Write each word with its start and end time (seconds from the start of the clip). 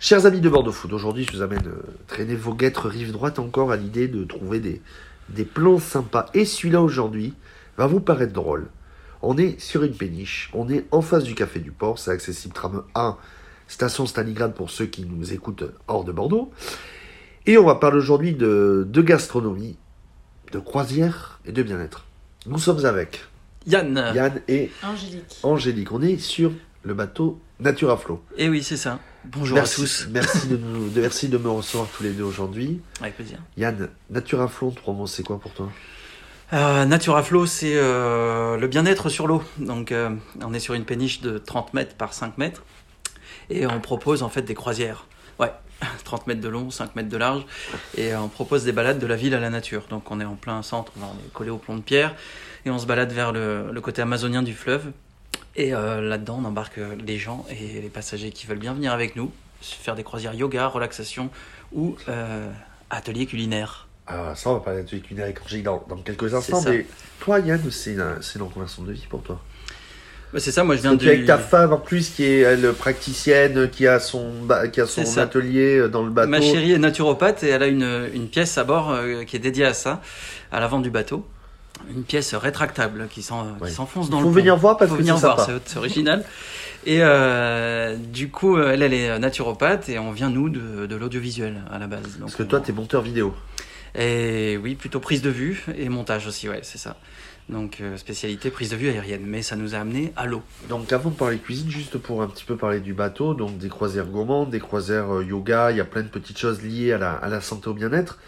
Chers 0.00 0.26
amis 0.26 0.40
de 0.40 0.48
Bordeaux 0.48 0.70
Food, 0.70 0.92
aujourd'hui 0.92 1.24
je 1.24 1.36
vous 1.36 1.42
amène 1.42 1.66
euh, 1.66 1.82
traîner 2.06 2.36
vos 2.36 2.54
guêtres 2.54 2.88
rive 2.88 3.10
droite 3.10 3.40
encore 3.40 3.72
à 3.72 3.76
l'idée 3.76 4.06
de 4.06 4.22
trouver 4.22 4.60
des, 4.60 4.80
des 5.28 5.44
plans 5.44 5.80
sympas. 5.80 6.26
Et 6.34 6.44
celui-là 6.44 6.80
aujourd'hui 6.80 7.34
va 7.76 7.88
vous 7.88 7.98
paraître 7.98 8.32
drôle. 8.32 8.68
On 9.22 9.36
est 9.36 9.60
sur 9.60 9.82
une 9.82 9.94
péniche, 9.94 10.50
on 10.52 10.68
est 10.68 10.86
en 10.92 11.02
face 11.02 11.24
du 11.24 11.34
Café 11.34 11.58
du 11.58 11.72
Port, 11.72 11.98
c'est 11.98 12.12
accessible 12.12 12.54
tram 12.54 12.84
1, 12.94 13.16
station 13.66 14.06
Stalingrad 14.06 14.54
pour 14.54 14.70
ceux 14.70 14.86
qui 14.86 15.04
nous 15.04 15.32
écoutent 15.32 15.64
hors 15.88 16.04
de 16.04 16.12
Bordeaux. 16.12 16.52
Et 17.46 17.58
on 17.58 17.64
va 17.64 17.74
parler 17.74 17.96
aujourd'hui 17.96 18.34
de, 18.34 18.86
de 18.88 19.02
gastronomie, 19.02 19.78
de 20.52 20.60
croisière 20.60 21.40
et 21.44 21.50
de 21.50 21.62
bien-être. 21.64 22.04
Nous 22.46 22.58
sommes 22.58 22.84
avec 22.84 23.24
Yann. 23.66 24.12
Yann 24.14 24.42
et 24.46 24.70
Angélique. 24.84 25.38
Angélique. 25.42 25.90
On 25.90 26.02
est 26.02 26.18
sur 26.18 26.52
le 26.84 26.94
bateau 26.94 27.40
Nature 27.60 27.90
à 27.90 27.96
Flot. 27.96 28.22
Et 28.36 28.44
Eh 28.44 28.48
oui, 28.48 28.62
c'est 28.62 28.76
ça. 28.76 29.00
Bonjour 29.24 29.56
merci, 29.56 29.80
à 29.80 29.84
tous. 29.84 30.08
Merci 30.10 30.46
de, 30.46 30.56
nous, 30.62 30.90
de, 30.90 31.00
merci 31.00 31.28
de 31.28 31.38
me 31.38 31.48
recevoir 31.48 31.88
tous 31.88 32.04
les 32.04 32.12
deux 32.12 32.22
aujourd'hui. 32.22 32.80
Avec 33.00 33.16
plaisir. 33.16 33.38
Yann, 33.56 33.88
Nature 34.10 34.40
à 34.40 34.48
Flot, 34.48 34.70
trois 34.70 34.94
mots, 34.94 35.08
c'est 35.08 35.24
quoi 35.24 35.40
pour 35.40 35.52
toi? 35.52 35.68
Euh, 36.52 36.86
c'est 37.46 37.76
euh, 37.76 38.56
le 38.56 38.66
bien-être 38.68 39.08
sur 39.08 39.26
l'eau. 39.26 39.42
Donc, 39.58 39.90
euh, 39.90 40.10
on 40.40 40.54
est 40.54 40.60
sur 40.60 40.74
une 40.74 40.84
péniche 40.84 41.20
de 41.20 41.36
30 41.38 41.74
mètres 41.74 41.96
par 41.96 42.14
5 42.14 42.38
mètres. 42.38 42.62
Et 43.50 43.66
on 43.66 43.80
propose 43.80 44.22
en 44.22 44.28
fait 44.28 44.42
des 44.42 44.54
croisières. 44.54 45.06
Ouais, 45.40 45.52
30 46.04 46.28
mètres 46.28 46.40
de 46.40 46.48
long, 46.48 46.70
5 46.70 46.94
mètres 46.94 47.08
de 47.08 47.16
large. 47.16 47.44
Et 47.96 48.12
euh, 48.14 48.20
on 48.20 48.28
propose 48.28 48.62
des 48.64 48.72
balades 48.72 49.00
de 49.00 49.06
la 49.06 49.16
ville 49.16 49.34
à 49.34 49.40
la 49.40 49.50
nature. 49.50 49.82
Donc, 49.90 50.12
on 50.12 50.20
est 50.20 50.24
en 50.24 50.36
plein 50.36 50.62
centre, 50.62 50.92
on 51.00 51.26
est 51.26 51.32
collé 51.32 51.50
au 51.50 51.58
plomb 51.58 51.76
de 51.76 51.82
pierre. 51.82 52.14
Et 52.64 52.70
on 52.70 52.78
se 52.78 52.86
balade 52.86 53.10
vers 53.12 53.32
le, 53.32 53.72
le 53.72 53.80
côté 53.80 54.00
amazonien 54.00 54.44
du 54.44 54.54
fleuve. 54.54 54.92
Et 55.58 55.74
euh, 55.74 56.00
là-dedans, 56.00 56.38
on 56.40 56.44
embarque 56.44 56.78
euh, 56.78 56.94
les 57.04 57.18
gens 57.18 57.44
et 57.50 57.80
les 57.80 57.88
passagers 57.88 58.30
qui 58.30 58.46
veulent 58.46 58.60
bien 58.60 58.74
venir 58.74 58.92
avec 58.92 59.16
nous, 59.16 59.32
faire 59.60 59.96
des 59.96 60.04
croisières 60.04 60.32
yoga, 60.32 60.68
relaxation 60.68 61.30
ou 61.72 61.96
euh, 62.08 62.48
ateliers 62.90 63.26
culinaires. 63.26 63.88
Ah, 64.06 64.34
ça, 64.36 64.50
on 64.50 64.54
va 64.54 64.60
parler 64.60 64.82
d'atelier 64.82 65.02
culinaire 65.02 65.34
Angélique 65.44 65.64
dans, 65.64 65.84
dans 65.88 65.96
quelques 65.96 66.32
instants. 66.32 66.62
Mais 66.64 66.86
toi, 67.18 67.40
Yann, 67.40 67.60
c'est 67.72 67.94
une, 67.94 68.42
reconversion 68.42 68.84
de 68.84 68.92
vie 68.92 69.06
pour 69.10 69.20
toi. 69.22 69.42
Bah, 70.32 70.38
c'est 70.38 70.52
ça, 70.52 70.62
moi 70.62 70.76
je 70.76 70.82
viens 70.82 70.92
es 70.92 70.96
du... 70.96 71.08
avec 71.08 71.26
ta 71.26 71.38
femme 71.38 71.72
en 71.72 71.78
plus, 71.78 72.10
qui 72.10 72.22
est 72.22 72.40
elle, 72.40 72.72
praticienne, 72.74 73.68
qui 73.68 73.88
a 73.88 73.98
son, 73.98 74.30
qui 74.72 74.80
a 74.80 74.86
son 74.86 75.18
atelier 75.18 75.88
dans 75.88 76.04
le 76.04 76.10
bateau. 76.10 76.30
Ma 76.30 76.40
chérie 76.40 76.72
est 76.72 76.78
naturopathe 76.78 77.42
et 77.42 77.48
elle 77.48 77.62
a 77.64 77.66
une, 77.66 78.08
une 78.14 78.28
pièce 78.28 78.58
à 78.58 78.64
bord 78.64 78.92
euh, 78.92 79.24
qui 79.24 79.34
est 79.34 79.40
dédiée 79.40 79.64
à 79.64 79.74
ça, 79.74 80.02
à 80.52 80.60
l'avant 80.60 80.78
du 80.78 80.90
bateau. 80.90 81.26
Une 81.90 82.02
pièce 82.04 82.34
rétractable 82.34 83.08
qui 83.10 83.20
Ouais. 83.60 83.70
s'enfonce 83.70 84.10
dans 84.10 84.20
Faut 84.20 84.28
le 84.28 84.34
venir 84.34 84.54
pont. 84.54 84.60
voir 84.60 84.76
parce 84.76 84.90
Faut 84.90 84.96
que 84.96 85.00
venir 85.02 85.16
voir, 85.16 85.40
c'est 85.40 85.52
c'est 85.64 85.78
original. 85.78 86.24
Et 86.86 86.98
euh, 87.02 87.96
du 87.96 88.30
coup, 88.30 88.58
elle, 88.58 88.82
elle 88.82 88.94
est 88.94 89.18
naturopathe 89.18 89.88
et 89.88 89.98
on 89.98 90.12
vient, 90.12 90.30
nous, 90.30 90.48
de, 90.48 90.86
de 90.86 90.96
l'audiovisuel 90.96 91.62
à 91.70 91.78
la 91.78 91.86
base. 91.86 92.02
Donc, 92.18 92.20
Parce 92.22 92.36
que 92.36 92.42
toi, 92.42 92.58
on- 92.60 92.62
tu 92.62 92.70
es 92.70 92.74
monteur 92.74 93.02
vidéo. 93.02 93.34
Et 93.94 94.58
oui, 94.62 94.74
plutôt 94.74 95.00
prise 95.00 95.22
de 95.22 95.30
vue 95.30 95.64
et 95.76 95.88
montage 95.88 96.26
aussi, 96.26 96.48
ouais, 96.48 96.60
c'est 96.62 96.78
ça. 96.78 96.96
Donc, 97.48 97.78
euh, 97.80 97.96
spécialité 97.96 98.50
prise 98.50 98.68
de 98.70 98.76
vue 98.76 98.90
aérienne. 98.90 99.22
Mais 99.24 99.40
ça 99.42 99.56
nous 99.56 99.74
a 99.74 99.78
amené 99.78 100.12
à 100.16 100.26
l'eau. 100.26 100.42
Donc 100.68 100.92
avant 100.92 101.08
de 101.10 101.14
parler 101.16 101.38
cuisine, 101.38 101.70
juste 101.70 101.96
pour 101.96 102.22
un 102.22 102.26
petit 102.28 102.44
peu 102.44 102.56
parler 102.56 102.80
du 102.80 102.92
bateau, 102.92 103.32
donc 103.32 103.56
des 103.56 103.70
croisières 103.70 104.04
gourmandes, 104.06 104.50
des 104.50 104.60
croisières 104.60 105.14
euh, 105.16 105.24
yoga, 105.24 105.70
il 105.70 105.78
y 105.78 105.80
a 105.80 105.84
plein 105.86 106.02
de 106.02 106.08
petites 106.08 106.38
choses 106.38 106.62
liées 106.62 106.92
à 106.92 106.98
la, 106.98 107.12
à 107.12 107.28
la 107.28 107.40
santé 107.40 107.68
au 107.68 107.74
bien-être. 107.74 108.18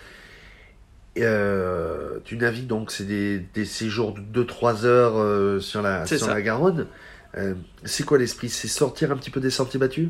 Et, 1.16 1.22
euh, 1.24 2.18
tu 2.24 2.36
navigues 2.36 2.66
donc, 2.66 2.90
c'est 2.90 3.04
des, 3.04 3.38
des 3.38 3.64
séjours 3.64 4.14
de 4.14 4.44
2-3 4.44 4.84
heures 4.84 5.18
euh, 5.18 5.60
sur, 5.60 5.82
la, 5.82 6.06
sur 6.06 6.28
la 6.28 6.42
Garonne. 6.42 6.86
Euh, 7.36 7.54
c'est 7.84 8.04
quoi 8.04 8.18
l'esprit? 8.18 8.48
C'est 8.48 8.68
sortir 8.68 9.10
un 9.12 9.16
petit 9.16 9.30
peu 9.30 9.40
des 9.40 9.50
sentiers 9.50 9.80
battus? 9.80 10.08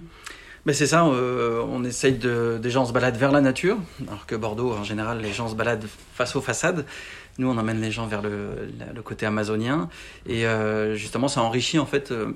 Mais 0.66 0.74
c'est 0.74 0.86
ça, 0.86 1.06
euh, 1.06 1.64
on 1.68 1.84
essaye 1.84 2.14
de. 2.14 2.58
Des 2.60 2.70
gens 2.70 2.84
se 2.84 2.92
baladent 2.92 3.16
vers 3.16 3.32
la 3.32 3.40
nature, 3.40 3.78
alors 4.06 4.26
que 4.26 4.34
Bordeaux, 4.34 4.72
en 4.72 4.84
général, 4.84 5.20
les 5.20 5.32
gens 5.32 5.48
se 5.48 5.54
baladent 5.54 5.86
face 6.14 6.36
aux 6.36 6.42
façades. 6.42 6.84
Nous, 7.40 7.48
on 7.48 7.56
emmène 7.56 7.80
les 7.80 7.90
gens 7.90 8.06
vers 8.06 8.20
le, 8.20 9.00
côté 9.02 9.24
amazonien. 9.24 9.88
Et 10.26 10.46
euh, 10.46 10.94
justement, 10.94 11.26
ça 11.26 11.40
enrichit 11.40 11.78
en 11.78 11.86
fait 11.86 12.12
euh, 12.12 12.32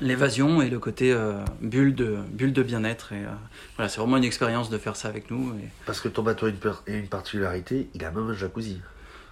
l'évasion 0.00 0.60
et 0.62 0.68
le 0.68 0.80
côté 0.80 1.12
euh, 1.12 1.34
bulle 1.62 1.94
de, 1.94 2.16
bulle 2.32 2.52
de 2.52 2.64
bien-être. 2.64 3.12
Et 3.12 3.18
euh, 3.24 3.28
voilà, 3.76 3.88
c'est 3.88 4.00
vraiment 4.00 4.16
une 4.16 4.24
expérience 4.24 4.68
de 4.68 4.76
faire 4.76 4.96
ça 4.96 5.06
avec 5.06 5.30
nous. 5.30 5.54
Et 5.60 5.68
Parce 5.86 6.00
que 6.00 6.08
ton 6.08 6.24
bateau 6.24 6.46
a 6.46 6.48
une, 6.48 6.56
per- 6.56 6.82
a 6.88 6.90
une 6.90 7.06
particularité, 7.06 7.88
il 7.94 8.04
a 8.04 8.10
même 8.10 8.30
un 8.30 8.34
jacuzzi. 8.34 8.80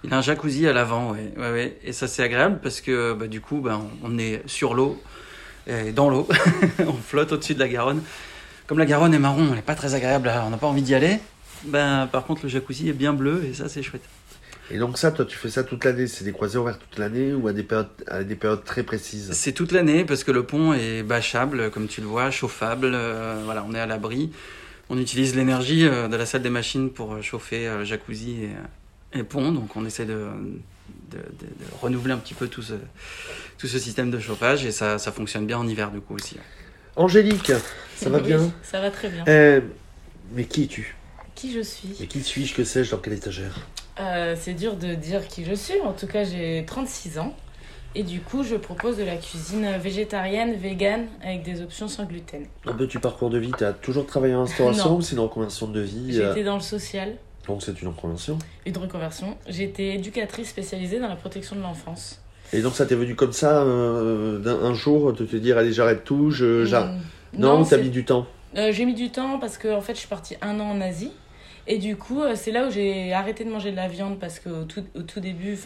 il 0.04 0.14
a 0.14 0.18
un 0.18 0.22
jacuzzi 0.22 0.68
à 0.68 0.72
l'avant, 0.72 1.10
ouais, 1.10 1.32
ouais. 1.36 1.76
Et 1.82 1.92
ça, 1.92 2.06
c'est 2.06 2.22
agréable 2.22 2.60
parce 2.62 2.80
que 2.80 3.12
bah, 3.12 3.26
du 3.26 3.40
coup, 3.40 3.60
bah, 3.60 3.80
on 4.04 4.16
est 4.18 4.42
sur 4.46 4.74
l'eau, 4.74 5.02
et 5.66 5.90
dans 5.90 6.08
l'eau, 6.08 6.28
on 6.86 6.92
flotte 6.92 7.32
au-dessus 7.32 7.54
de 7.54 7.58
la 7.58 7.66
Garonne. 7.68 8.00
Comme 8.68 8.78
la 8.78 8.86
Garonne 8.86 9.12
est 9.12 9.18
marron, 9.18 9.46
elle 9.48 9.56
n'est 9.56 9.62
pas 9.62 9.74
très 9.74 9.96
agréable, 9.96 10.32
on 10.46 10.50
n'a 10.50 10.56
pas 10.56 10.68
envie 10.68 10.82
d'y 10.82 10.94
aller. 10.94 11.18
Ben, 11.64 12.08
par 12.12 12.24
contre, 12.26 12.42
le 12.44 12.48
jacuzzi 12.48 12.88
est 12.88 12.92
bien 12.92 13.12
bleu 13.12 13.42
et 13.44 13.54
ça, 13.54 13.68
c'est 13.68 13.82
chouette. 13.82 14.04
Et 14.70 14.78
donc 14.78 14.98
ça, 14.98 15.12
toi, 15.12 15.24
tu 15.24 15.36
fais 15.36 15.48
ça 15.48 15.62
toute 15.62 15.84
l'année 15.84 16.06
C'est 16.08 16.24
des 16.24 16.32
croisières 16.32 16.62
ouvertes 16.62 16.80
toute 16.90 16.98
l'année 16.98 17.32
ou 17.32 17.46
à 17.46 17.52
des 17.52 17.62
périodes, 17.62 17.88
à 18.08 18.24
des 18.24 18.34
périodes 18.34 18.64
très 18.64 18.82
précises? 18.82 19.30
C'est 19.32 19.52
toute 19.52 19.70
l'année 19.72 20.04
parce 20.04 20.24
que 20.24 20.32
le 20.32 20.42
pont 20.42 20.72
est 20.72 21.02
bâchable, 21.04 21.70
comme 21.70 21.86
tu 21.86 22.00
le 22.00 22.06
vois, 22.08 22.30
chauffable. 22.30 22.90
euh, 22.94 23.40
voilà, 23.44 23.64
on 23.68 23.74
est 23.74 23.80
à 23.80 23.86
l'abri. 23.86 24.30
On 24.88 24.98
utilise 24.98 25.34
l'énergie 25.36 25.86
euh, 25.86 26.08
de 26.08 26.16
la 26.16 26.26
salle 26.26 26.42
des 26.42 26.50
machines 26.50 26.90
pour 26.90 27.14
euh, 27.14 27.22
chauffer 27.22 27.68
euh, 27.68 27.84
jacuzzi 27.84 28.36
et, 29.14 29.18
et 29.20 29.22
pont. 29.22 29.52
Donc, 29.52 29.76
on 29.76 29.84
essaie 29.86 30.04
de, 30.04 30.14
de, 31.10 31.18
de- 31.18 31.20
de 31.20 31.64
renouveler 31.80 32.14
un 32.14 32.18
petit 32.18 32.34
peu 32.34 32.48
tout 32.48 32.62
ce, 32.62 32.74
tout 33.58 33.66
ce 33.68 33.78
système 33.78 34.10
de 34.10 34.18
chauffage 34.18 34.64
et 34.64 34.72
ça, 34.72 34.98
ça 34.98 35.12
fonctionne 35.12 35.46
bien 35.46 35.58
en 35.58 35.66
hiver, 35.68 35.90
du 35.92 36.00
coup, 36.00 36.14
aussi. 36.14 36.36
Angélique, 36.96 37.52
ça 37.96 38.08
va 38.10 38.18
Oui, 38.18 38.24
bien? 38.24 38.52
Ça 38.62 38.80
va 38.80 38.90
très 38.90 39.08
bien. 39.10 39.24
Euh, 39.28 39.60
Mais 40.34 40.44
qui 40.44 40.64
es-tu? 40.64 40.96
Qui 41.36 41.52
je 41.52 41.60
suis? 41.60 41.94
Mais 42.00 42.06
qui 42.06 42.22
suis-je? 42.22 42.54
Que 42.54 42.64
sais-je? 42.64 42.90
Dans 42.92 42.98
quelle 42.98 43.12
étagère? 43.12 43.60
Euh, 44.00 44.34
C'est 44.38 44.54
dur 44.54 44.76
de 44.76 44.94
dire 44.94 45.26
qui 45.26 45.44
je 45.44 45.54
suis. 45.54 45.80
En 45.80 45.92
tout 45.92 46.06
cas, 46.06 46.24
j'ai 46.24 46.64
36 46.66 47.18
ans. 47.18 47.34
Et 47.94 48.02
du 48.02 48.20
coup, 48.20 48.42
je 48.44 48.56
propose 48.56 48.98
de 48.98 49.04
la 49.04 49.16
cuisine 49.16 49.66
végétarienne, 49.78 50.54
végane, 50.56 51.06
avec 51.24 51.42
des 51.44 51.62
options 51.62 51.88
sans 51.88 52.04
gluten. 52.04 52.44
Un 52.66 52.74
peu 52.74 52.86
du 52.86 52.98
parcours 52.98 53.30
de 53.30 53.38
vie, 53.38 53.52
tu 53.56 53.64
as 53.64 53.72
toujours 53.72 54.04
travaillé 54.04 54.34
en 54.34 54.42
restauration 54.44 54.90
Non. 54.90 54.96
ou 54.96 55.00
c'est 55.00 55.14
une 55.14 55.20
reconversion 55.22 55.66
de 55.68 55.80
vie 55.80 56.18
euh, 56.20 56.28
J'étais 56.28 56.44
dans 56.44 56.56
le 56.56 56.60
social, 56.60 57.14
Donc 57.46 57.62
c'est 57.62 57.80
une 57.80 57.88
reconversion. 57.88 58.38
une 58.66 58.76
reconversion. 58.76 59.38
J'étais 59.48 59.94
éducatrice 59.94 60.50
spécialisée 60.50 60.98
dans 61.00 61.08
la 61.08 61.16
protection 61.16 61.56
de 61.56 61.62
l'enfance. 61.62 62.20
Et 62.52 62.60
donc 62.60 62.74
ça 62.74 62.84
t'est 62.84 62.94
venu 62.94 63.14
comme 63.14 63.32
ça 63.32 63.62
euh, 63.62 64.40
un 64.62 64.74
jour 64.74 65.12
de 65.14 65.24
te 65.24 65.36
dire 65.36 65.56
allez 65.56 65.72
j'arrête 65.72 66.04
tout, 66.04 66.30
je 66.30 66.64
j'arrête. 66.66 66.96
Hmm, 67.32 67.40
Non, 67.40 67.64
t'as 67.64 67.78
mis 67.78 67.88
du 67.90 68.04
temps. 68.04 68.26
Euh, 68.56 68.72
j'ai 68.72 68.84
mis 68.84 68.94
du 68.94 69.10
temps 69.10 69.38
parce 69.38 69.56
que 69.58 69.74
en 69.74 69.80
fait 69.80 69.94
je 69.94 70.00
suis 70.00 70.08
partie 70.08 70.36
un 70.42 70.60
an 70.60 70.70
en 70.70 70.80
Asie 70.82 71.12
et 71.66 71.78
du 71.78 71.96
coup 71.96 72.22
euh, 72.22 72.34
c'est 72.34 72.52
là 72.52 72.66
où 72.66 72.70
j'ai 72.70 73.12
arrêté 73.12 73.44
de 73.44 73.50
manger 73.50 73.70
de 73.70 73.76
la 73.76 73.88
viande 73.88 74.18
parce 74.18 74.40
qu'au 74.40 74.64
tout, 74.64 74.84
au 74.94 75.02
tout 75.02 75.20
début 75.20 75.58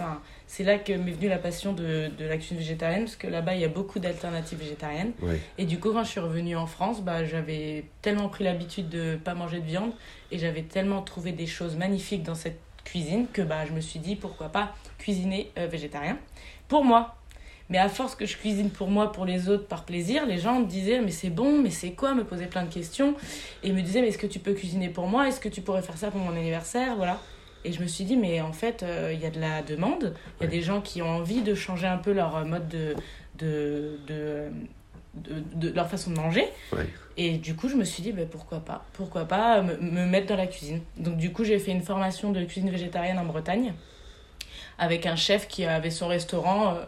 c'est 0.47 0.65
là 0.65 0.79
que 0.79 0.93
m'est 0.93 1.13
venue 1.13 1.29
la 1.29 1.39
passion 1.39 1.73
de, 1.73 2.11
de 2.19 2.25
la 2.25 2.37
cuisine 2.37 2.59
végétarienne 2.59 3.05
parce 3.05 3.17
que 3.17 3.27
là-bas 3.27 3.55
il 3.55 3.61
y 3.61 3.65
a 3.65 3.69
beaucoup 3.69 3.99
d'alternatives 3.99 4.59
végétariennes. 4.59 5.13
Et 5.59 5.65
du 5.65 5.79
coup 5.79 5.93
quand 5.93 6.05
je 6.05 6.11
suis 6.11 6.21
revenue 6.21 6.57
en 6.57 6.67
France 6.67 7.03
bah 7.03 7.25
j'avais 7.25 7.85
tellement 8.03 8.29
pris 8.29 8.45
l'habitude 8.45 8.89
de 8.89 9.17
pas 9.17 9.35
manger 9.35 9.61
de 9.61 9.67
viande 9.67 9.93
et 10.33 10.39
j'avais 10.39 10.63
tellement 10.63 11.03
trouvé 11.03 11.33
des 11.33 11.47
choses 11.47 11.77
magnifiques 11.77 12.23
dans 12.23 12.35
cette 12.35 12.61
cuisine 12.85 13.27
que 13.33 13.43
bah 13.43 13.67
je 13.67 13.73
me 13.73 13.81
suis 13.81 13.99
dit 13.99 14.17
pourquoi 14.17 14.49
pas 14.49 14.75
cuisiner 14.99 15.53
euh, 15.59 15.67
végétarien 15.67 16.19
pour 16.69 16.85
moi 16.85 17.20
mais 17.71 17.79
à 17.79 17.89
force 17.89 18.15
que 18.15 18.27
je 18.27 18.37
cuisine 18.37 18.69
pour 18.69 18.89
moi, 18.89 19.11
pour 19.13 19.25
les 19.25 19.49
autres, 19.49 19.67
par 19.67 19.85
plaisir, 19.85 20.27
les 20.27 20.39
gens 20.39 20.61
me 20.61 20.67
disaient 20.67 21.01
mais 21.01 21.11
c'est 21.11 21.31
bon, 21.31 21.63
mais 21.63 21.71
c'est 21.71 21.93
quoi 21.93 22.15
Me 22.15 22.25
posaient 22.25 22.47
plein 22.47 22.65
de 22.65 22.73
questions 22.73 23.15
et 23.63 23.73
me 23.73 23.81
disaient 23.81 24.03
mais 24.03 24.09
est-ce 24.09 24.19
que 24.19 24.27
tu 24.27 24.41
peux 24.41 24.53
cuisiner 24.53 24.89
pour 24.91 25.07
moi? 25.07 25.29
Est-ce 25.29 25.41
que 25.41 25.49
tu 25.49 25.63
pourrais 25.63 25.83
faire 25.83 25.97
ça 25.97 26.11
pour 26.11 26.21
mon 26.21 26.33
anniversaire? 26.37 26.97
Voilà. 26.97 27.19
Et 27.65 27.73
je 27.73 27.81
me 27.83 27.87
suis 27.87 28.05
dit 28.05 28.17
mais 28.17 28.41
en 28.41 28.53
fait 28.53 28.83
euh, 28.83 29.11
il 29.15 29.21
y 29.21 29.27
a 29.27 29.31
de 29.31 29.41
la 29.41 29.63
demande, 29.63 30.15
il 30.41 30.43
y 30.43 30.47
a 30.47 30.49
Ouais. 30.51 30.57
des 30.57 30.63
gens 30.63 30.81
qui 30.81 31.01
ont 31.03 31.09
envie 31.09 31.43
de 31.43 31.55
changer 31.55 31.87
un 31.87 31.99
peu 31.99 32.13
leur 32.13 32.45
mode 32.45 32.69
de 32.69 32.95
de, 33.39 33.99
de, 34.07 34.49
de, 35.15 35.43
de 35.69 35.75
leur 35.75 35.89
façon 35.89 36.11
de 36.11 36.17
manger. 36.17 36.45
Ouais. 36.73 36.87
Et 37.17 37.39
du 37.39 37.55
coup, 37.55 37.69
je 37.69 37.75
me 37.77 37.85
suis 37.85 38.03
dit, 38.03 38.13
bah, 38.13 38.23
pourquoi 38.31 38.61
pas 38.61 38.85
Pourquoi 38.93 39.25
pas 39.25 39.63
me, 39.63 39.77
me 39.79 40.05
mettre 40.07 40.27
dans 40.27 40.37
la 40.37 40.47
cuisine 40.47 40.81
Donc, 40.99 41.17
du 41.17 41.33
coup, 41.33 41.43
j'ai 41.45 41.59
fait 41.59 41.71
une 41.73 41.81
formation 41.83 42.33
de 42.33 42.43
cuisine 42.45 42.69
végétarienne 42.71 43.19
en 43.19 43.25
Bretagne 43.25 43.73
avec 44.79 45.07
un 45.07 45.17
chef 45.17 45.49
qui 45.49 45.65
avait 45.65 45.91
son 45.91 46.09
restaurant, 46.09 46.75
euh, 46.75 46.85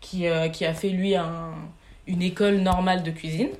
qui, 0.00 0.26
euh, 0.26 0.48
qui 0.48 0.64
a 0.64 0.74
fait, 0.74 0.90
lui, 0.90 1.14
un, 1.16 1.52
une 2.06 2.22
école 2.22 2.56
normale 2.56 3.02
de 3.02 3.10
cuisine. 3.10 3.50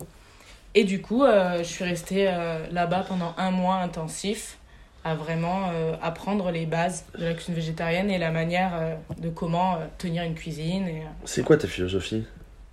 Et 0.75 0.85
du 0.85 1.01
coup, 1.01 1.25
euh, 1.25 1.59
je 1.59 1.65
suis 1.65 1.85
restée 1.85 2.29
euh, 2.29 2.67
là-bas 2.71 3.05
pendant 3.09 3.35
un 3.39 3.51
mois 3.51 3.77
intensif 3.77 4.57
à 5.03 5.15
vraiment 5.15 5.71
apprendre 6.03 6.51
les 6.51 6.67
bases 6.67 7.07
de 7.19 7.25
la 7.25 7.33
cuisine 7.33 7.55
végétarienne 7.55 8.11
et 8.11 8.19
la 8.19 8.31
manière 8.31 8.99
de 9.17 9.31
comment 9.31 9.79
tenir 9.97 10.25
une 10.25 10.35
cuisine 10.35 10.87
et 10.89 11.05
C'est 11.25 11.43
quoi 11.43 11.57
ta 11.57 11.67
philosophie? 11.67 12.25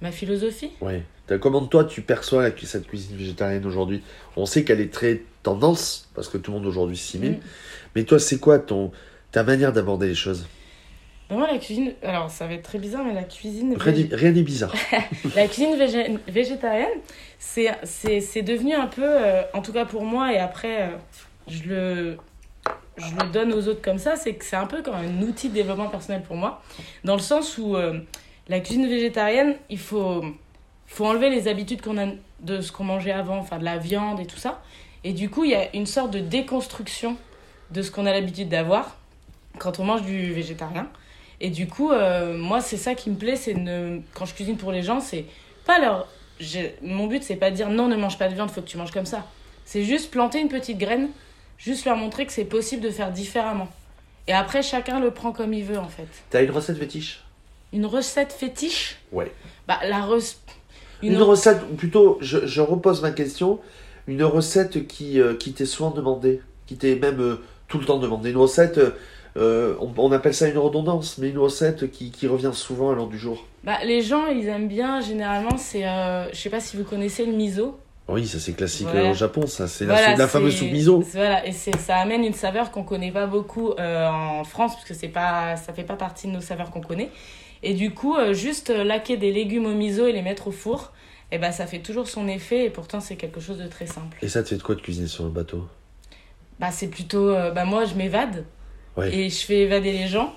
Ma 0.01 0.11
philosophie? 0.11 0.71
T'as- 1.25 1.37
Comment 1.37 1.65
toi 1.65 1.85
tu 1.85 2.01
perçois 2.01 2.43
la, 2.43 2.51
cette 2.63 2.87
cuisine 2.87 3.15
végétarienne 3.15 3.65
aujourd'hui? 3.65 4.03
On 4.35 4.45
sait 4.45 4.65
qu'elle 4.65 4.81
est 4.81 4.93
très 4.93 5.21
tendance 5.41 6.09
parce 6.15 6.27
que 6.27 6.37
tout 6.37 6.51
le 6.51 6.57
monde 6.57 6.67
aujourd'hui 6.67 6.97
s'y 6.97 7.17
met. 7.17 7.29
Mm. 7.29 7.39
Mais 7.95 8.03
toi 8.03 8.19
c'est 8.19 8.39
quoi 8.39 8.59
ton 8.59 8.91
ta 9.31 9.43
manière 9.43 9.71
d'aborder 9.73 10.07
les 10.07 10.15
choses? 10.15 10.45
Moi, 11.29 11.45
la 11.51 11.57
cuisine, 11.57 11.91
alors 12.03 12.29
ça 12.31 12.47
va 12.47 12.53
être 12.53 12.63
très 12.63 12.77
bizarre, 12.79 13.03
mais 13.03 13.13
la 13.13 13.23
cuisine, 13.23 13.75
Rien 13.77 13.91
n'est- 13.93 14.15
rien 14.15 14.31
n'est 14.31 14.43
bizarre. 14.43 14.73
la 15.35 15.47
cuisine 15.47 15.75
végé- 15.75 16.17
végétarienne, 16.27 16.99
c'est 17.37 17.69
c'est- 17.83 18.21
c'est 18.21 18.41
devenu 18.43 18.73
un 18.73 18.87
peu, 18.87 19.03
euh, 19.03 19.41
en 19.53 19.61
tout 19.61 19.73
cas 19.73 19.83
pour 19.85 20.03
moi, 20.05 20.31
et 20.33 20.37
après, 20.37 20.83
euh, 20.83 20.87
je, 21.49 21.63
le, 21.65 22.17
je 22.97 23.13
le 23.15 23.29
donne 23.31 23.51
aux 23.53 23.67
autres 23.67 23.81
comme 23.81 23.97
ça, 23.97 24.15
c'est 24.15 24.35
que 24.35 24.45
c'est 24.45 24.55
un 24.55 24.67
peu 24.67 24.81
comme 24.81 24.95
un 24.95 25.21
outil 25.21 25.49
de 25.49 25.53
développement 25.53 25.89
personnel 25.89 26.21
pour 26.23 26.37
moi, 26.37 26.61
dans 27.03 27.15
le 27.15 27.21
sens 27.21 27.57
où 27.57 27.75
euh, 27.75 27.99
la 28.47 28.61
cuisine 28.61 28.87
végétarienne, 28.87 29.55
il 29.69 29.79
faut, 29.79 30.23
faut 30.85 31.05
enlever 31.05 31.29
les 31.29 31.49
habitudes 31.49 31.81
qu'on 31.81 31.97
a 31.97 32.07
de 32.39 32.61
ce 32.61 32.71
qu'on 32.71 32.85
mangeait 32.85 33.11
avant, 33.11 33.37
enfin 33.39 33.57
de 33.59 33.65
la 33.65 33.77
viande 33.77 34.21
et 34.21 34.25
tout 34.25 34.37
ça. 34.37 34.61
Et 35.03 35.11
du 35.11 35.29
coup, 35.29 35.43
il 35.43 35.51
y 35.51 35.55
a 35.55 35.75
une 35.75 35.85
sorte 35.87 36.11
de 36.11 36.19
déconstruction 36.19 37.17
de 37.71 37.81
ce 37.81 37.91
qu'on 37.91 38.05
a 38.05 38.13
l'habitude 38.13 38.47
d'avoir 38.47 38.95
quand 39.59 39.79
on 39.79 39.83
mange 39.83 40.03
du 40.03 40.31
végétarien. 40.31 40.87
Et 41.39 41.49
du 41.49 41.67
coup, 41.67 41.91
euh, 41.91 42.35
moi, 42.37 42.61
c'est 42.61 42.77
ça 42.77 42.95
qui 42.95 43.09
me 43.09 43.15
plaît, 43.15 43.35
c'est 43.35 43.53
ne... 43.53 43.99
quand 44.13 44.25
je 44.25 44.33
cuisine 44.33 44.57
pour 44.57 44.71
les 44.71 44.81
gens, 44.83 44.99
c'est 44.99 45.25
pas 45.65 45.79
leur. 45.79 46.07
j'ai- 46.39 46.75
Mon 46.81 47.07
but, 47.07 47.23
c'est 47.23 47.35
pas 47.35 47.51
de 47.51 47.55
dire 47.55 47.69
non, 47.69 47.87
ne 47.87 47.95
mange 47.95 48.17
pas 48.17 48.27
de 48.27 48.33
viande, 48.33 48.49
faut 48.49 48.61
que 48.61 48.67
tu 48.67 48.77
manges 48.77 48.91
comme 48.91 49.05
ça. 49.05 49.25
C'est 49.65 49.83
juste 49.83 50.11
planter 50.11 50.39
une 50.39 50.47
petite 50.49 50.77
graine, 50.77 51.09
juste 51.57 51.85
leur 51.85 51.95
montrer 51.97 52.25
que 52.25 52.31
c'est 52.31 52.45
possible 52.45 52.81
de 52.81 52.89
faire 52.89 53.11
différemment. 53.11 53.67
Et 54.27 54.33
après, 54.33 54.61
chacun 54.63 54.99
le 54.99 55.11
prend 55.11 55.31
comme 55.31 55.53
il 55.53 55.63
veut, 55.63 55.77
en 55.77 55.87
fait. 55.87 56.07
T'as 56.29 56.43
une 56.43 56.51
recette 56.51 56.77
fétiche? 56.77 57.23
Une 57.73 57.85
recette 57.85 58.33
fétiche? 58.33 58.97
Ouais. 59.11 59.31
Bah, 59.67 59.79
la 59.87 60.01
recette. 60.01 60.39
Une, 61.03 61.21
recette, 61.21 61.61
ou 61.71 61.75
plutôt, 61.75 62.17
je, 62.21 62.47
je 62.47 62.61
repose 62.61 63.01
ma 63.01 63.11
question, 63.11 63.59
une 64.07 64.23
recette 64.23 64.87
qui, 64.87 65.19
euh, 65.21 65.35
qui 65.35 65.53
t'est 65.53 65.65
souvent 65.65 65.91
demandée, 65.91 66.41
qui 66.65 66.75
t'est 66.75 66.95
même 66.95 67.21
euh, 67.21 67.43
tout 67.67 67.77
le 67.77 67.85
temps 67.85 67.99
demandée. 67.99 68.31
Une 68.31 68.37
recette, 68.37 68.79
euh, 69.37 69.75
on, 69.79 69.91
on 69.97 70.11
appelle 70.11 70.33
ça 70.33 70.47
une 70.47 70.57
redondance, 70.57 71.17
mais 71.17 71.29
une 71.29 71.37
recette 71.37 71.91
qui, 71.91 72.11
qui 72.11 72.27
revient 72.27 72.51
souvent 72.53 72.91
à 72.91 72.95
l'heure 72.95 73.07
du 73.07 73.17
jour. 73.17 73.45
Bah, 73.63 73.77
les 73.85 74.01
gens, 74.01 74.27
ils 74.27 74.47
aiment 74.47 74.67
bien, 74.67 75.01
généralement, 75.01 75.57
c'est. 75.57 75.87
euh, 75.87 76.29
je 76.31 76.37
sais 76.37 76.49
pas 76.49 76.59
si 76.59 76.77
vous 76.77 76.83
connaissez 76.83 77.25
le 77.25 77.33
miso. 77.33 77.79
Oui, 78.09 78.25
ça 78.25 78.39
c'est 78.39 78.53
classique 78.53 78.87
Voilà. 78.89 79.07
euh, 79.07 79.11
au 79.11 79.13
Japon, 79.13 79.45
ça. 79.47 79.67
C'est 79.67 79.85
la, 79.85 79.93
Voilà, 79.95 80.11
soupe- 80.11 80.17
la 80.19 80.27
fameuse 80.29 80.55
soupe 80.57 80.71
miso. 80.71 80.99
Voilà, 81.13 81.45
et 81.45 81.51
ça 81.51 81.97
amène 81.97 82.23
une 82.23 82.33
saveur 82.33 82.71
qu'on 82.71 82.83
connaît 82.83 83.11
pas 83.11 83.27
beaucoup 83.27 83.71
euh, 83.71 84.07
en 84.07 84.43
France, 84.45 84.75
parce 84.75 84.85
que 84.85 84.93
c'est 84.93 85.09
pas, 85.09 85.57
ça 85.57 85.73
fait 85.73 85.83
pas 85.83 85.95
partie 85.97 86.27
de 86.27 86.31
nos 86.31 86.41
saveurs 86.41 86.71
qu'on 86.71 86.79
connaît. 86.81 87.09
Et 87.63 87.73
du 87.73 87.93
coup, 87.93 88.15
juste 88.31 88.69
laquer 88.69 89.17
des 89.17 89.33
légumes 89.33 89.65
au 89.65 89.73
miso 89.73 90.05
et 90.07 90.13
les 90.13 90.21
mettre 90.21 90.47
au 90.47 90.51
four, 90.51 90.93
et 91.31 91.37
ben 91.37 91.51
ça 91.51 91.65
fait 91.67 91.79
toujours 91.79 92.07
son 92.07 92.27
effet, 92.29 92.65
et 92.65 92.69
pourtant 92.69 93.01
c'est 93.01 93.17
quelque 93.17 93.41
chose 93.41 93.57
de 93.57 93.67
très 93.67 93.87
simple. 93.87 94.17
Et 94.21 94.29
ça 94.29 94.41
te 94.43 94.49
fait 94.49 94.57
de 94.57 94.63
quoi 94.63 94.75
de 94.75 94.81
cuisiner 94.81 95.07
sur 95.07 95.25
un 95.25 95.29
bateau? 95.29 95.67
Bah, 96.59 96.69
c'est 96.71 96.87
plutôt. 96.87 97.33
bah, 97.53 97.65
moi, 97.65 97.85
je 97.85 97.95
m'évade, 97.95 98.45
Ouais. 98.97 99.13
et 99.15 99.29
je 99.29 99.45
fais 99.45 99.59
évader 99.61 99.91
les 99.93 100.07
gens. 100.07 100.33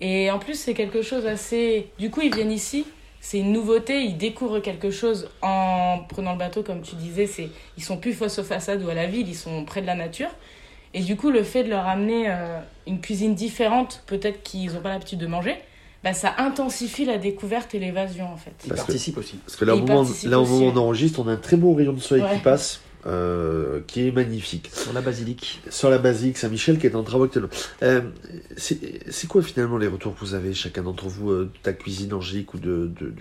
Et 0.00 0.30
en 0.30 0.38
plus, 0.38 0.54
c'est 0.54 0.74
quelque 0.74 1.02
chose 1.02 1.26
assez. 1.26 1.88
Du 1.98 2.10
coup, 2.10 2.20
ils 2.20 2.32
viennent 2.34 2.52
ici, 2.52 2.86
c'est 3.20 3.38
une 3.40 3.52
nouveauté, 3.52 4.02
ils 4.04 4.16
découvrent 4.16 4.60
quelque 4.60 4.90
chose 4.92 5.28
en 5.42 5.98
prenant 6.08 6.32
le 6.32 6.38
bateau, 6.38 6.62
comme 6.62 6.82
tu 6.82 6.94
disais. 6.94 7.26
C'est... 7.26 7.48
Ils 7.76 7.82
sont 7.82 7.96
plus 7.96 8.12
face 8.12 8.38
aux 8.38 8.44
façades 8.44 8.82
ou 8.84 8.88
à 8.88 8.94
la 8.94 9.06
ville, 9.06 9.28
ils 9.28 9.34
sont 9.34 9.64
près 9.64 9.80
de 9.82 9.86
la 9.86 9.96
nature. 9.96 10.28
Et 10.94 11.00
du 11.00 11.16
coup, 11.16 11.30
le 11.30 11.42
fait 11.42 11.64
de 11.64 11.68
leur 11.70 11.86
amener 11.86 12.26
euh, 12.30 12.60
une 12.86 13.00
cuisine 13.00 13.34
différente, 13.34 14.04
peut-être 14.06 14.42
qu'ils 14.42 14.72
n'ont 14.72 14.80
pas 14.80 14.88
l'habitude 14.90 15.18
de 15.18 15.26
manger, 15.26 15.56
bah, 16.04 16.12
ça 16.14 16.32
intensifie 16.38 17.04
la 17.04 17.18
découverte 17.18 17.74
et 17.74 17.80
l'évasion 17.80 18.32
en 18.32 18.36
fait. 18.36 18.52
Il 18.64 18.68
Parce 18.68 18.82
que- 18.82 18.86
participe 18.86 19.18
aussi. 19.18 19.36
Parce 19.44 19.56
que 19.56 19.64
là, 19.64 19.74
au 19.74 19.80
moment, 19.80 20.06
là, 20.24 20.40
au 20.40 20.46
moment 20.46 20.66
où 20.66 20.70
on 20.70 20.76
enregistre, 20.76 21.18
on 21.18 21.26
a 21.28 21.32
un 21.32 21.36
très 21.36 21.56
beau 21.56 21.74
rayon 21.74 21.92
de 21.92 21.98
soleil 22.00 22.22
Ouais. 22.24 22.34
qui 22.36 22.40
passe, 22.40 22.80
euh, 23.06 23.80
qui 23.86 24.08
est 24.08 24.12
magnifique. 24.12 24.70
Sur 24.72 24.92
la 24.92 25.00
basilique. 25.00 25.62
Sur 25.70 25.90
la 25.90 25.98
basique 25.98 26.36
Saint-Michel 26.36 26.78
qui 26.78 26.86
est 26.86 26.94
en 26.94 27.02
travaux 27.02 27.24
actuellement. 27.24 27.50
Euh, 27.82 28.02
c'est 28.56 28.78
c'est 29.10 29.28
quoi 29.28 29.42
finalement 29.42 29.78
les 29.78 29.86
retours 29.86 30.14
que 30.14 30.20
vous 30.20 30.34
avez 30.34 30.52
chacun 30.54 30.82
d'entre 30.82 31.06
vous 31.06 31.30
euh, 31.30 31.44
de 31.44 31.58
ta 31.62 31.72
cuisine 31.72 32.12
Angélique 32.12 32.54
ou 32.54 32.58
de, 32.58 32.90
de, 33.00 33.12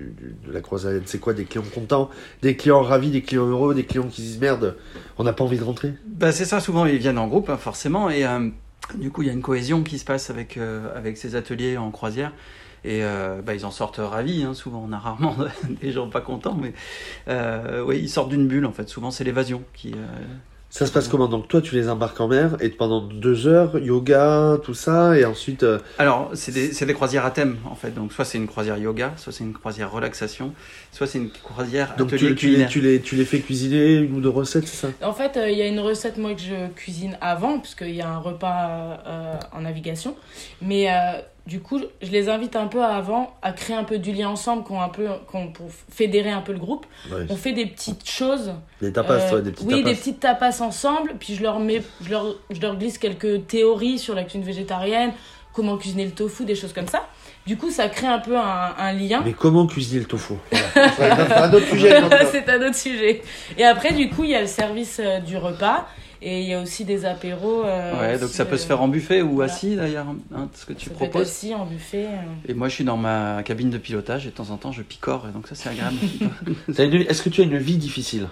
la 0.52 0.62
croisade? 0.62 1.04
C'est 1.06 1.20
quoi 1.20 1.34
des 1.34 1.46
clients 1.46 1.64
contents, 1.74 2.10
des 2.42 2.56
clients 2.56 2.82
ravis, 2.82 3.12
des 3.12 3.22
clients 3.22 3.48
heureux, 3.48 3.76
des 3.76 3.86
clients 3.86 4.08
qui 4.08 4.22
se 4.22 4.28
disent 4.28 4.40
merde, 4.40 4.76
on 5.18 5.24
n'a 5.24 5.34
pas 5.34 5.44
envie 5.44 5.60
de 5.60 5.64
rentrer? 5.64 5.94
Bah, 6.06 6.32
c'est 6.32 6.46
ça, 6.46 6.60
souvent 6.60 6.86
ils 6.86 6.98
viennent 6.98 7.20
en 7.20 7.28
groupe, 7.28 7.50
hein, 7.50 7.58
forcément, 7.58 8.10
et 8.10 8.26
euh, 8.26 8.50
du 8.96 9.12
coup 9.12 9.22
il 9.22 9.28
y 9.28 9.30
a 9.30 9.34
une 9.34 9.42
cohésion 9.42 9.84
qui 9.84 10.00
se 10.00 10.06
passe 10.06 10.30
avec, 10.30 10.58
euh, 10.58 10.90
avec 10.96 11.18
ces 11.18 11.36
ateliers 11.36 11.78
en 11.78 11.92
croisière. 11.92 12.34
Et 12.86 13.04
euh, 13.04 13.42
bah, 13.44 13.54
ils 13.54 13.66
en 13.66 13.72
sortent 13.72 13.98
ravis, 14.00 14.44
hein. 14.44 14.54
souvent 14.54 14.86
on 14.88 14.92
a 14.94 14.98
rarement 14.98 15.36
des 15.82 15.92
gens 15.92 16.10
pas 16.10 16.22
contents, 16.22 16.58
mais 16.62 16.74
euh, 17.28 17.84
oui, 17.86 18.00
ils 18.02 18.10
sortent 18.10 18.30
d'une 18.30 18.48
bulle 18.48 18.66
en 18.66 18.72
fait. 18.72 18.88
Souvent 18.90 19.12
c'est 19.12 19.24
l'évasion 19.24 19.64
qui. 19.74 19.92
euh, 19.94 20.24
Ça 20.70 20.86
se 20.86 20.92
passe 20.92 21.08
comment? 21.08 21.28
Donc 21.28 21.48
toi 21.48 21.62
tu 21.62 21.76
les 21.76 21.90
embarques 21.90 22.20
en 22.22 22.28
mer 22.28 22.56
et 22.60 22.70
pendant 22.70 23.02
deux 23.02 23.48
heures, 23.48 23.78
yoga, 23.80 24.58
tout 24.64 24.74
ça, 24.74 25.18
et 25.18 25.26
ensuite... 25.26 25.64
euh, 25.64 25.80
Alors, 25.98 26.30
c'est 26.34 26.52
des, 26.52 26.72
c'est 26.74 26.86
des 26.86 26.94
croisières 26.94 27.26
à 27.26 27.32
thème, 27.32 27.58
en 27.70 27.76
fait. 27.76 27.92
Donc, 27.92 28.14
soit 28.14 28.26
c'est 28.26 28.38
une 28.38 28.48
croisière 28.48 28.78
yoga, 28.78 29.14
soit 29.18 29.32
c'est 29.34 29.44
une 29.44 29.54
croisière 29.54 29.92
relaxation, 29.92 30.54
soit 30.92 31.08
c'est 31.08 31.18
une 31.20 31.30
croisière 31.32 31.96
donc 31.98 32.14
atelier 32.14 32.36
tu, 32.36 32.36
tu, 32.36 32.56
les, 32.58 32.68
tu, 32.68 32.82
les, 32.82 33.02
tu 33.02 33.16
les 33.16 33.26
fais 33.26 33.40
cuisiner 33.40 33.96
une 33.96 34.14
ou 34.18 34.22
deux 34.22 34.30
recettes, 34.30 34.68
c'est 34.68 34.88
ça? 34.88 34.94
En 35.02 35.14
fait, 35.14 35.38
euh, 35.38 35.50
il 35.50 35.58
y 35.58 35.62
a 35.62 35.68
une 35.68 35.80
recette, 35.80 36.18
moi, 36.18 36.34
que 36.36 36.42
je 36.42 36.68
cuisine 36.76 37.18
avant, 37.22 37.60
puisqu'il 37.60 37.96
y 37.96 38.02
a 38.02 38.10
un 38.10 38.20
repas 38.20 39.00
euh, 39.08 39.34
en 39.54 39.62
navigation. 39.62 40.16
Mais 40.62 40.90
euh, 40.92 41.22
du 41.48 41.62
coup, 41.62 41.80
je 42.02 42.12
les 42.12 42.28
invite 42.30 42.56
un 42.58 42.68
peu 42.68 42.84
avant 42.84 43.34
à 43.42 43.54
créer 43.54 43.76
un 43.76 43.86
peu 43.86 43.98
du 43.98 44.12
lien 44.12 44.28
ensemble, 44.30 44.64
qu'on 44.64 44.82
un 44.82 44.90
peu, 44.90 45.08
qu'on- 45.32 45.48
pour 45.48 45.68
fédérer 45.90 46.30
un 46.30 46.42
peu 46.42 46.52
le 46.52 46.60
groupe. 46.60 46.86
Ouais. 47.10 47.26
On 47.30 47.36
fait 47.38 47.54
des 47.54 47.66
petites 47.66 48.08
choses. 48.08 48.54
Des 48.82 48.92
tapas, 48.92 49.14
euh, 49.14 49.30
toi, 49.30 49.42
des 49.42 49.52
petits 49.52 49.64
oui, 49.66 49.76
tapas. 49.78 49.90
des 49.90 49.96
petites 49.96 50.20
tapas 50.20 50.62
ensemble. 50.62 51.14
Puis 51.20 51.36
je 51.36 51.42
leur, 51.44 51.60
mets, 51.60 51.82
je, 52.02 52.10
leur, 52.10 52.36
je 52.52 52.60
leur 52.60 52.76
glisse 52.76 52.98
quelques 52.98 53.48
théories 53.48 53.98
sur 53.98 54.14
la 54.14 54.24
cuisine 54.24 54.44
végétarienne, 54.44 55.12
comment 55.54 55.78
cuisiner 55.78 56.06
le 56.06 56.12
tofu, 56.12 56.44
des 56.46 56.56
choses 56.56 56.74
comme 56.74 56.88
ça. 56.88 57.08
Du 57.46 57.56
coup, 57.56 57.72
ça 57.72 57.88
crée 57.88 58.08
un 58.08 58.20
peu 58.20 58.38
un, 58.38 58.74
un 58.78 58.92
lien. 58.92 59.22
Mais 59.24 59.32
comment 59.32 59.66
cuisiner 59.68 60.02
le 60.02 60.06
tofu? 60.06 60.34
Voilà. 60.98 61.22
Être 61.24 61.38
un 61.38 61.54
autre 61.54 61.68
sujet. 61.68 62.02
non. 62.02 62.10
c'est 62.30 62.50
un 62.50 62.62
autre 62.68 62.76
sujet. 62.76 63.22
Et 63.58 63.64
après, 63.64 63.94
du 63.94 64.10
coup, 64.10 64.26
il 64.26 64.32
y 64.32 64.36
a 64.36 64.42
le 64.42 64.48
service 64.48 65.00
euh, 65.02 65.20
du 65.22 65.38
repas. 65.38 65.88
Et 66.22 66.42
il 66.42 66.48
y 66.48 66.54
a 66.54 66.62
aussi 66.62 66.84
des 66.84 67.06
apéros. 67.06 67.64
euh, 67.64 68.00
Ouais, 68.00 68.18
donc 68.20 68.30
ça 68.30 68.46
peut 68.46 68.56
euh, 68.56 68.58
se 68.58 68.66
faire 68.66 68.82
en 68.82 68.88
buffet 68.88 69.22
ou 69.22 69.36
voilà. 69.36 69.54
assis 69.54 69.76
d'ailleurs, 69.76 70.08
hein, 70.36 70.50
ce 70.56 70.66
que 70.66 70.74
tu 70.74 70.86
ça 70.90 70.96
peut 70.96 71.04
être 71.06 71.12
proposes. 71.12 71.28
aussi 71.30 71.54
en 71.54 71.66
buffet. 71.66 72.06
euh. 72.06 72.50
Et 72.50 72.54
moi, 72.54 72.70
je 72.70 72.74
suis 72.74 72.84
dans 72.84 72.98
ma 72.98 73.44
cabine 73.44 73.70
de 73.70 73.78
pilotage 73.78 74.26
et 74.26 74.30
de 74.32 74.36
temps 74.36 74.50
en 74.50 74.58
temps, 74.58 74.72
je 74.72 74.82
picore, 74.82 75.28
et 75.30 75.32
donc 75.32 75.48
ça, 75.48 75.56
c'est 75.56 75.70
agréable. 75.70 75.98
Est-ce 77.10 77.22
que 77.22 77.30
tu 77.30 77.42
as 77.42 77.44
une 77.44 77.58
vie 77.58 77.78
difficile? 77.78 78.28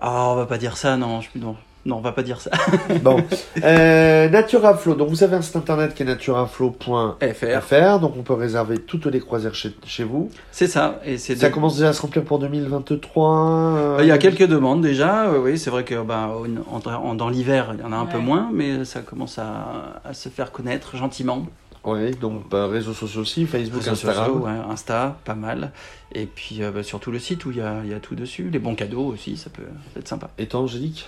Ah, 0.00 0.28
on 0.30 0.34
va 0.36 0.46
pas 0.46 0.58
dire 0.58 0.76
ça, 0.76 0.96
non, 0.96 1.20
je, 1.20 1.28
non, 1.38 1.56
non, 1.86 1.96
on 1.96 2.00
va 2.00 2.12
pas 2.12 2.22
dire 2.22 2.40
ça. 2.40 2.50
Bon. 3.02 3.16
Euh, 3.64 4.28
Naturaflow. 4.28 4.94
Donc 4.94 5.08
vous 5.08 5.22
avez 5.24 5.36
un 5.36 5.42
site 5.42 5.56
internet 5.56 5.94
qui 5.94 6.02
est 6.02 6.06
naturaflow.fr. 6.06 7.16
FR, 7.62 7.98
Donc 8.00 8.14
on 8.18 8.22
peut 8.22 8.34
réserver 8.34 8.78
toutes 8.78 9.06
les 9.06 9.20
croisières 9.20 9.54
chez, 9.54 9.74
chez 9.86 10.04
vous. 10.04 10.30
c'est 10.52 10.66
ça. 10.66 11.00
Et 11.04 11.16
c'est 11.18 11.36
Ça 11.36 11.48
de- 11.48 11.54
commence 11.54 11.76
déjà 11.76 11.88
à 11.88 11.92
se 11.92 12.02
remplir 12.02 12.22
pour 12.24 12.38
2023. 12.38 13.36
euh, 13.76 13.98
Il 14.00 14.06
y 14.06 14.10
a 14.12 14.18
quelques 14.18 14.46
demandes 14.46 14.82
déjà, 14.82 15.30
oui, 15.32 15.58
c'est 15.58 15.70
vrai 15.70 15.84
que 15.84 16.00
bah, 16.02 16.30
en- 16.70 16.80
en- 16.90 17.14
dans 17.14 17.28
l'hiver, 17.28 17.72
il 17.74 17.80
y 17.80 17.84
en 17.84 17.92
a 17.92 17.96
un 17.96 18.06
peu 18.06 18.18
moins, 18.18 18.50
mais 18.52 18.84
ça 18.84 19.00
commence 19.00 19.38
à, 19.38 20.00
à 20.04 20.12
se 20.14 20.28
faire 20.28 20.52
connaître 20.52 20.96
gentiment. 20.96 21.46
Ouais, 21.82 22.10
donc 22.10 22.46
bah, 22.50 22.66
réseaux 22.66 22.92
sociaux 22.92 23.22
aussi, 23.22 23.46
Facebook, 23.46 23.78
Réseaux 23.80 23.92
Instagram. 23.92 24.26
sociaux, 24.26 24.44
ouais, 24.44 24.52
Insta, 24.70 25.16
pas 25.24 25.34
mal. 25.34 25.72
Et 26.12 26.26
puis 26.26 26.62
euh, 26.62 26.70
bah, 26.70 26.82
surtout 26.82 27.10
le 27.10 27.18
site 27.18 27.46
où 27.46 27.52
il 27.52 27.56
y 27.56 27.60
a, 27.62 27.76
il 27.84 27.90
y 27.90 27.94
a 27.94 28.00
tout 28.00 28.14
dessus. 28.14 28.50
Les 28.52 28.58
bons 28.58 28.74
cadeaux 28.74 29.06
aussi, 29.06 29.38
ça 29.38 29.48
peut 29.48 29.62
être 29.96 30.06
sympa. 30.06 30.28
Et 30.36 30.44
toi, 30.46 30.60
Angélique? 30.60 31.06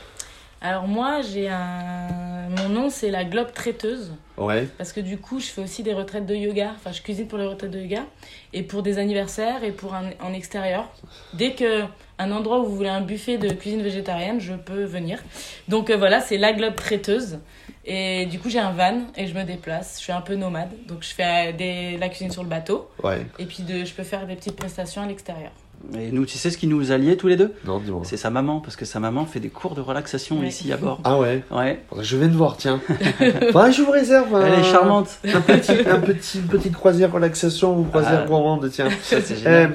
Alors, 0.63 0.87
moi, 0.87 1.23
j'ai 1.23 1.49
un. 1.49 2.49
Mon 2.49 2.69
nom, 2.69 2.91
c'est 2.91 3.11
la 3.11 3.25
Globe 3.25 3.53
Traiteuse. 3.53 4.13
Ouais. 4.37 4.69
Parce 4.79 4.93
que 4.93 5.01
du 5.01 5.19
coup, 5.19 5.41
je 5.41 5.47
fais 5.47 5.63
aussi 5.63 5.83
des 5.83 5.93
retraites 5.93 6.27
de 6.27 6.35
yoga. 6.35 6.73
Enfin, 6.77 6.93
je 6.93 7.03
cuisine 7.03 7.27
pour 7.27 7.39
les 7.39 7.47
retraites 7.47 7.71
de 7.71 7.81
yoga. 7.81 8.05
Et 8.53 8.63
pour 8.63 8.83
des 8.83 8.99
anniversaires 8.99 9.65
et 9.65 9.73
pour 9.73 9.95
un, 9.95 10.11
en 10.21 10.33
extérieur. 10.33 10.89
Dès 11.35 11.55
que 11.55 11.83
un 12.19 12.31
endroit 12.31 12.61
où 12.61 12.67
vous 12.67 12.77
voulez 12.77 12.91
un 12.91 13.01
buffet 13.01 13.39
de 13.39 13.49
cuisine 13.53 13.83
végétarienne, 13.83 14.39
je 14.39 14.55
peux 14.55 14.85
venir. 14.85 15.19
Donc 15.67 15.91
euh, 15.91 15.97
voilà, 15.97 16.21
c'est 16.21 16.39
la 16.39 16.53
Globe 16.53 16.77
Traiteuse. 16.77 17.39
Et 17.85 18.27
du 18.27 18.39
coup, 18.39 18.49
j'ai 18.49 18.61
un 18.61 18.73
van 18.73 19.01
et 19.17 19.27
je 19.27 19.35
me 19.35 19.43
déplace. 19.43 19.97
Je 19.99 20.05
suis 20.05 20.13
un 20.13 20.21
peu 20.21 20.37
nomade. 20.37 20.71
Donc 20.87 21.03
je 21.03 21.13
fais 21.13 21.53
des, 21.55 21.97
la 21.97 22.09
cuisine 22.09 22.31
sur 22.31 22.43
le 22.43 22.49
bateau. 22.49 22.89
Ouais. 23.03 23.27
Et 23.39 23.47
puis 23.47 23.63
de, 23.63 23.85
je 23.85 23.93
peux 23.95 24.05
faire 24.05 24.27
des 24.27 24.37
petites 24.37 24.57
prestations 24.57 25.03
à 25.03 25.07
l'extérieur. 25.07 25.51
Et 25.99 26.13
nous, 26.13 26.25
tu 26.27 26.39
sais 26.39 26.51
ce 26.51 26.57
qui 26.59 26.67
nous 26.69 26.93
alliait 26.93 27.17
tous 27.17 27.27
les 27.29 27.37
deux 27.37 27.53
Non, 27.67 27.79
dis-moi. 27.81 28.03
C'est 28.05 28.17
sa 28.17 28.31
maman, 28.31 28.61
parce 28.61 28.77
que 28.77 28.85
sa 28.85 29.01
maman 29.01 29.27
fait 29.27 29.41
des 29.41 29.49
cours 29.49 29.75
de 29.75 29.81
relaxation 29.81 30.39
Ouais. 30.39 30.47
ici 30.49 30.73
à 30.73 30.77
bord. 30.77 31.01
Ah 31.05 31.19
ouais. 31.19 31.43
Ouais, 31.51 31.83
Je 32.01 32.17
viens 32.17 32.29
de 32.29 32.37
voir, 32.37 32.57
tiens. 32.57 32.81
ouais, 33.21 33.73
je 33.73 33.83
vous 33.83 33.91
réserve. 33.91 34.29
elle 34.45 34.53
un- 34.55 34.59
est 34.61 34.63
charmante. 34.65 35.19
Un 35.25 35.41
petit, 35.41 35.73
un 35.89 35.99
petit, 36.01 36.39
une 36.39 36.47
petite 36.47 36.75
croisière 36.75 37.11
relaxation 37.13 37.77
ou 37.79 37.85
croisière 37.85 38.23
Ah. 38.25 38.27
gourmande, 38.29 38.69
tiens. 38.71 38.89
Ça, 39.03 39.21
c'est 39.21 39.47
Euh, 39.47 39.69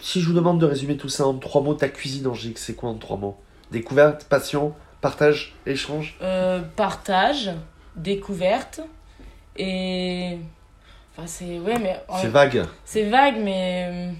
si 0.00 0.20
je 0.20 0.26
vous 0.26 0.34
demande 0.34 0.60
de 0.60 0.66
résumer 0.66 0.96
tout 0.96 1.08
ça 1.08 1.26
en 1.26 1.34
trois 1.34 1.62
mots, 1.62 1.74
ta 1.74 1.88
cuisine, 1.88 2.26
Angélique, 2.26 2.58
c'est 2.58 2.74
quoi 2.74 2.90
en 2.90 2.94
trois 2.94 3.16
mots? 3.16 3.36
Découverte, 3.70 4.24
passion, 4.24 4.72
partage, 5.00 5.54
échange? 5.66 6.16
Euh, 6.22 6.60
partage, 6.76 7.52
découverte 7.96 8.80
et. 9.56 10.38
Enfin, 11.16 11.26
c'est. 11.26 11.58
Ouais, 11.60 11.78
mais. 11.80 12.00
C'est 12.20 12.28
vague. 12.28 12.64
C'est 12.84 13.08
vague, 13.08 13.36
mais. 13.42 14.12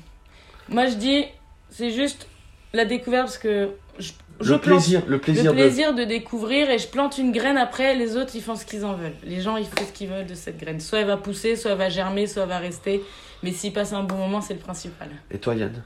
Moi, 0.71 0.87
je 0.87 0.95
dis. 0.95 1.25
C'est 1.73 1.91
juste 1.93 2.27
la 2.73 2.85
découverte 2.85 3.27
parce 3.27 3.39
que. 3.39 3.71
je- 3.99 4.13
je 4.41 4.55
le 4.55 4.59
plante. 4.59 4.79
plaisir, 4.79 5.03
le 5.07 5.19
plaisir, 5.19 5.45
le 5.45 5.51
de. 5.51 5.55
plaisir 5.63 5.95
de... 5.95 6.05
découvrir 6.05 6.71
et 6.71 6.79
je 6.79 6.89
plante 6.89 7.19
une 7.19 7.31
graine 7.31 7.59
après 7.59 7.95
les 7.95 8.17
autres 8.17 8.31
ils 8.35 8.41
font 8.41 8.57
ce 8.57 8.65
qu'ils 8.65 8.87
en 8.87 8.95
veulent 8.95 9.13
les 9.23 9.43
gens 9.43 9.59
ils 9.59 9.67
font 9.67 9.85
ce 9.87 9.93
qu'ils 9.93 10.09
veulent 10.09 10.25
de 10.27 10.35
cette 10.35 10.57
graine 10.59 10.81
soit 10.81 11.01
elle 11.01 11.09
va 11.09 11.19
pousser 11.19 11.57
soit 11.57 11.73
elle 11.73 11.77
va 11.77 11.91
germer 11.91 12.27
soit 12.27 12.45
elle 12.45 12.49
va 12.49 12.57
rester 12.59 13.03
mais 13.43 13.53
s'ils 13.53 13.75
passent 13.75 13.93
un 13.93 14.03
bon 14.03 14.17
moment 14.17 14.41
c'est 14.41 14.55
le 14.55 14.61
principal 14.61 15.09
Et 15.31 15.37
toi, 15.37 15.55
Yann? 15.55 15.83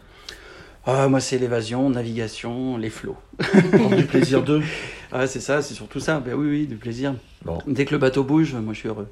Ah, 0.86 1.08
moi, 1.08 1.18
c'est 1.18 1.38
l'évasion, 1.38 1.90
navigation, 1.90 2.76
les 2.76 2.90
flots. 2.90 3.16
Du 3.96 4.04
plaisir 4.04 4.42
de. 4.44 4.60
Ah, 5.12 5.26
c'est 5.26 5.40
ça, 5.40 5.60
c'est 5.62 5.74
surtout 5.74 5.98
ça. 6.00 6.20
Ben 6.20 6.34
oui, 6.34 6.48
oui, 6.48 6.66
du 6.68 6.76
plaisir. 6.76 7.14
Bon. 7.44 7.58
Dès 7.66 7.84
que 7.86 7.92
le 7.92 7.98
bateau 7.98 8.22
bouge, 8.22 8.52
moi, 8.54 8.72
je 8.74 8.78
suis 8.80 8.88
heureux. 8.88 9.08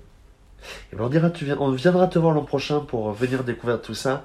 Et 0.93 0.97
ben 0.97 1.05
on, 1.05 1.09
dira, 1.09 1.31
tu 1.31 1.45
viens, 1.45 1.57
on 1.59 1.71
viendra 1.73 2.07
te 2.09 2.19
voir 2.19 2.33
l'an 2.35 2.45
prochain 2.45 2.81
pour 2.81 3.11
venir 3.13 3.43
découvrir 3.43 3.81
tout 3.83 3.95
ça. 3.95 4.25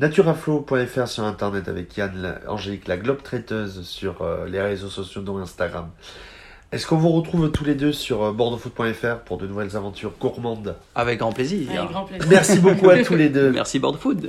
Naturaflow.fr 0.00 1.06
sur 1.08 1.24
internet 1.24 1.68
avec 1.68 1.94
Yann, 1.94 2.38
Angélique, 2.48 2.88
la 2.88 2.96
globe 2.96 3.22
traiteuse 3.22 3.82
sur 3.82 4.22
euh, 4.22 4.46
les 4.48 4.62
réseaux 4.62 4.88
sociaux 4.88 5.20
dont 5.20 5.36
Instagram. 5.36 5.90
Est-ce 6.72 6.86
qu'on 6.86 6.96
vous 6.96 7.10
retrouve 7.10 7.50
tous 7.50 7.64
les 7.64 7.74
deux 7.74 7.92
sur 7.92 8.22
euh, 8.22 8.32
bordeauxfoot.fr 8.32 9.18
pour 9.26 9.36
de 9.36 9.46
nouvelles 9.46 9.76
aventures 9.76 10.12
gourmandes? 10.18 10.74
Avec 10.94 11.18
grand 11.18 11.32
plaisir. 11.32 11.68
avec 11.70 11.90
grand 11.90 12.04
plaisir 12.04 12.26
Merci 12.30 12.60
beaucoup 12.60 12.88
à 12.88 13.02
tous 13.02 13.14
les 13.14 13.28
deux. 13.28 13.50
Merci 13.52 13.78
Food. 13.98 14.28